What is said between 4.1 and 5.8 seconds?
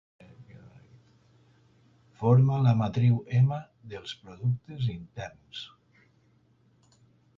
productes interns.